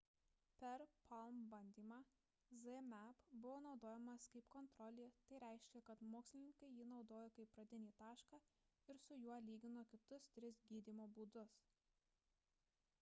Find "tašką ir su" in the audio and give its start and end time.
8.01-9.19